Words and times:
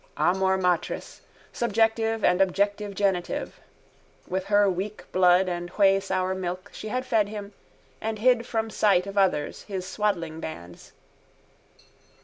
Amor 0.17 0.57
matris: 0.57 1.21
subjective 1.53 2.23
and 2.23 2.41
objective 2.41 2.95
genitive. 2.95 3.59
With 4.27 4.45
her 4.45 4.67
weak 4.67 5.03
blood 5.11 5.47
and 5.47 5.69
wheysour 5.73 6.33
milk 6.35 6.71
she 6.73 6.87
had 6.87 7.05
fed 7.05 7.29
him 7.29 7.53
and 8.01 8.17
hid 8.17 8.47
from 8.47 8.71
sight 8.71 9.05
of 9.05 9.15
others 9.15 9.61
his 9.61 9.85
swaddling 9.87 10.39
bands. 10.39 10.93